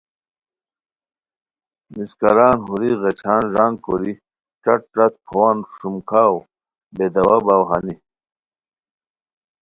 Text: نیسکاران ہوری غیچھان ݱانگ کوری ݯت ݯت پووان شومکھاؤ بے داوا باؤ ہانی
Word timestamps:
نیسکاران 1.95 2.57
ہوری 2.67 2.91
غیچھان 3.01 3.41
ݱانگ 3.53 3.77
کوری 3.85 4.13
ݯت 4.63 4.81
ݯت 4.95 5.13
پووان 5.25 5.57
شومکھاؤ 5.75 6.37
بے 6.95 7.05
داوا 7.13 7.37
باؤ 7.45 7.63
ہانی 7.69 7.95